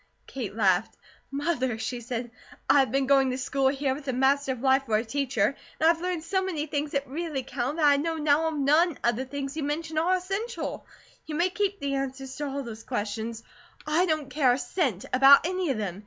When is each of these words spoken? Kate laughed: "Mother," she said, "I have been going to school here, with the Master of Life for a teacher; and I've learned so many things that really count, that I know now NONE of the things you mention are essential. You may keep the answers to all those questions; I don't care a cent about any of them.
Kate 0.25 0.55
laughed: 0.55 0.97
"Mother," 1.29 1.77
she 1.77 2.01
said, 2.01 2.31
"I 2.67 2.79
have 2.79 2.91
been 2.91 3.05
going 3.05 3.29
to 3.29 3.37
school 3.37 3.67
here, 3.67 3.93
with 3.93 4.05
the 4.05 4.13
Master 4.13 4.51
of 4.53 4.61
Life 4.61 4.87
for 4.87 4.97
a 4.97 5.05
teacher; 5.05 5.55
and 5.79 5.87
I've 5.91 6.01
learned 6.01 6.23
so 6.23 6.43
many 6.43 6.65
things 6.65 6.93
that 6.93 7.07
really 7.07 7.43
count, 7.43 7.77
that 7.77 7.85
I 7.85 7.97
know 7.97 8.15
now 8.17 8.49
NONE 8.49 8.97
of 9.03 9.15
the 9.15 9.25
things 9.25 9.55
you 9.55 9.61
mention 9.61 9.99
are 9.99 10.15
essential. 10.15 10.87
You 11.27 11.35
may 11.35 11.51
keep 11.51 11.79
the 11.79 11.93
answers 11.93 12.35
to 12.37 12.47
all 12.47 12.63
those 12.63 12.81
questions; 12.83 13.43
I 13.85 14.07
don't 14.07 14.31
care 14.31 14.53
a 14.53 14.57
cent 14.57 15.05
about 15.13 15.45
any 15.45 15.69
of 15.69 15.77
them. 15.77 15.99